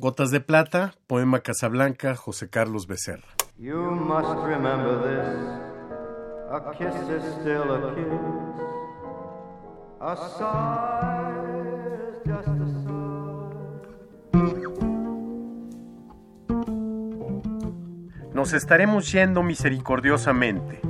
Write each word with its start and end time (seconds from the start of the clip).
Gotas 0.00 0.30
de 0.30 0.38
Plata, 0.38 0.94
poema 1.08 1.40
Casablanca, 1.40 2.14
José 2.14 2.48
Carlos 2.48 2.86
Becerra. 2.86 3.26
You 3.58 3.90
must 3.90 4.28
remember 4.46 5.02
this. 5.02 5.26
A 6.52 6.60
kiss 6.78 6.94
is 7.10 7.24
still 7.40 7.68
a 7.72 7.92
kiss. 7.96 8.06
A 10.00 10.14
sigh 10.38 11.34
is 11.58 12.22
just 12.24 12.46
a 12.46 12.68
sigh. 12.84 13.08
Nos 18.32 18.52
estaremos 18.52 19.10
yendo 19.10 19.42
misericordiosamente. 19.42 20.80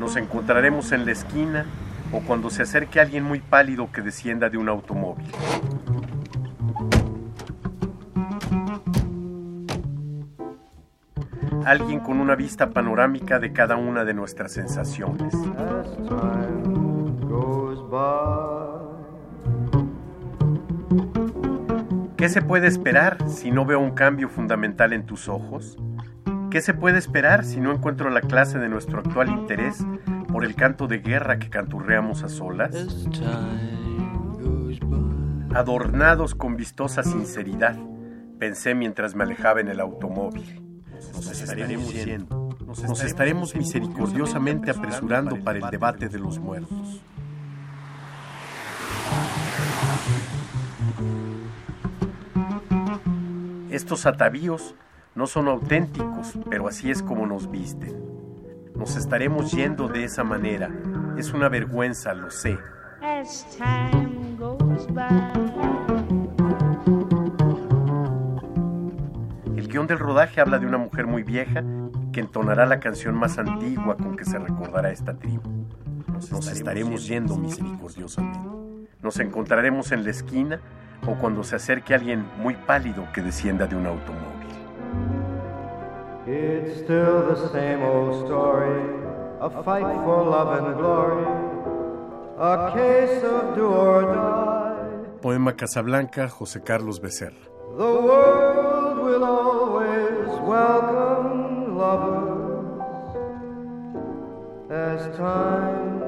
Nos 0.00 0.16
encontraremos 0.16 0.90
en 0.90 1.06
la 1.06 1.12
esquina 1.12 1.66
o 2.10 2.18
cuando 2.18 2.50
se 2.50 2.62
acerque 2.62 2.98
alguien 2.98 3.22
muy 3.22 3.38
pálido 3.38 3.92
que 3.92 4.02
descienda 4.02 4.50
de 4.50 4.58
un 4.58 4.68
automóvil. 4.68 5.28
Alguien 11.64 12.00
con 12.00 12.20
una 12.20 12.34
vista 12.34 12.70
panorámica 12.70 13.38
de 13.38 13.52
cada 13.52 13.76
una 13.76 14.04
de 14.04 14.14
nuestras 14.14 14.52
sensaciones. 14.52 15.34
¿Qué 22.16 22.28
se 22.28 22.42
puede 22.42 22.66
esperar 22.66 23.16
si 23.28 23.50
no 23.50 23.64
veo 23.64 23.80
un 23.80 23.92
cambio 23.92 24.28
fundamental 24.28 24.92
en 24.92 25.06
tus 25.06 25.28
ojos? 25.28 25.78
¿Qué 26.50 26.60
se 26.60 26.74
puede 26.74 26.98
esperar 26.98 27.44
si 27.44 27.60
no 27.60 27.72
encuentro 27.72 28.10
la 28.10 28.20
clase 28.20 28.58
de 28.58 28.68
nuestro 28.68 28.98
actual 28.98 29.28
interés 29.28 29.84
por 30.28 30.44
el 30.44 30.54
canto 30.54 30.86
de 30.86 30.98
guerra 30.98 31.38
que 31.38 31.48
canturreamos 31.48 32.22
a 32.22 32.28
solas? 32.28 33.06
Adornados 35.54 36.34
con 36.34 36.56
vistosa 36.56 37.02
sinceridad, 37.02 37.76
pensé 38.38 38.74
mientras 38.74 39.14
me 39.14 39.24
alejaba 39.24 39.60
en 39.60 39.68
el 39.68 39.80
automóvil. 39.80 40.69
Nos 41.26 41.40
estaremos 41.40 41.92
yendo. 41.92 42.56
Nos 42.66 43.04
estaremos 43.04 43.54
misericordiosamente 43.54 44.70
apresurando 44.70 45.36
para 45.42 45.58
el 45.58 45.70
debate 45.70 46.08
de 46.08 46.18
los 46.18 46.38
muertos. 46.38 47.00
Estos 53.70 54.06
atavíos 54.06 54.74
no 55.14 55.26
son 55.26 55.48
auténticos, 55.48 56.38
pero 56.48 56.68
así 56.68 56.90
es 56.90 57.02
como 57.02 57.26
nos 57.26 57.50
visten. 57.50 57.96
Nos 58.74 58.96
estaremos 58.96 59.52
yendo 59.52 59.88
de 59.88 60.04
esa 60.04 60.24
manera. 60.24 60.70
Es 61.16 61.32
una 61.32 61.48
vergüenza, 61.48 62.14
lo 62.14 62.30
sé. 62.30 62.58
as 63.02 63.44
time 63.56 64.36
goes 64.36 64.86
by. 64.86 65.79
Guion 69.70 69.86
del 69.86 69.98
rodaje 69.98 70.40
habla 70.40 70.58
de 70.58 70.66
una 70.66 70.78
mujer 70.78 71.06
muy 71.06 71.22
vieja 71.22 71.62
que 72.12 72.20
entonará 72.20 72.66
la 72.66 72.80
canción 72.80 73.14
más 73.14 73.38
antigua 73.38 73.96
con 73.96 74.16
que 74.16 74.24
se 74.24 74.38
recordará 74.38 74.90
esta 74.90 75.14
tribu. 75.14 75.48
Nos 76.30 76.48
estaremos 76.48 77.06
yendo 77.06 77.36
misericordiosamente. 77.36 78.40
Nos 79.00 79.18
encontraremos 79.20 79.92
en 79.92 80.04
la 80.04 80.10
esquina 80.10 80.60
o 81.06 81.14
cuando 81.14 81.44
se 81.44 81.56
acerque 81.56 81.94
alguien 81.94 82.26
muy 82.38 82.54
pálido 82.54 83.06
que 83.14 83.22
descienda 83.22 83.66
de 83.66 83.76
un 83.76 83.86
automóvil. 83.86 84.40
It's 86.26 86.82
still 86.82 87.22
the 87.28 87.48
same 87.50 87.82
old 87.82 88.24
story. 88.26 88.82
A 89.40 89.48
fight 89.62 89.86
for 90.04 90.26
love 90.26 90.52
and 90.58 90.76
glory. 90.76 91.24
A 92.38 92.72
case 92.74 93.24
of 93.24 93.56
do 93.56 93.66
or 93.66 94.02
die. 94.02 95.20
Poema 95.22 95.54
Casablanca, 95.54 96.28
José 96.28 96.62
Carlos 96.62 97.00
Becerra. 97.00 97.40
The 97.76 97.84
world 97.84 98.89
will 99.10 99.24
always 99.24 100.28
welcome 100.46 101.76
lovers 101.76 103.16
as 104.70 105.00
time 105.16 105.98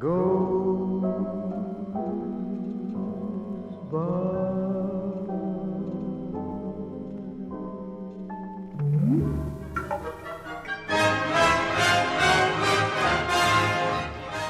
goes 0.00 1.04
by. 3.92 4.30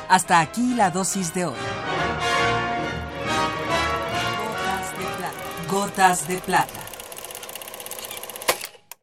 Hasta 0.09 0.41
aquí 0.41 0.75
la 0.75 0.91
dosis 0.91 1.35
de 1.35 1.45
hoy. 1.45 1.80
Gotas 5.71 6.27
de 6.27 6.37
plata. 6.39 6.80